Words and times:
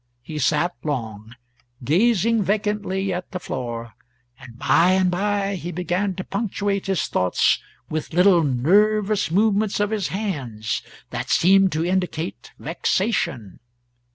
He 0.23 0.39
sat 0.39 0.73
long, 0.83 1.35
gazing 1.83 2.41
vacantly 2.41 3.13
at 3.13 3.29
the 3.29 3.39
floor, 3.39 3.93
and 4.39 4.57
by 4.57 4.93
and 4.93 5.11
by 5.11 5.53
he 5.57 5.71
began 5.71 6.15
to 6.15 6.23
punctuate 6.23 6.87
his 6.87 7.05
thoughts 7.05 7.59
with 7.87 8.11
little 8.11 8.41
nervous 8.43 9.29
movements 9.29 9.79
of 9.79 9.91
his 9.91 10.07
hands 10.07 10.81
that 11.11 11.29
seemed 11.29 11.71
to 11.73 11.85
indicate 11.85 12.51
vexation. 12.57 13.59